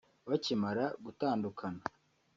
Bakimara 0.29 0.85
gutandukana 1.03 1.81